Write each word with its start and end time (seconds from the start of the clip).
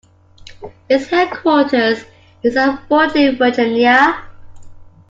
Its 0.89 1.05
headquarters 1.11 2.03
is 2.41 2.57
at 2.57 2.87
Fort 2.87 3.13
Lee, 3.13 3.35
Virginia. 3.35 4.23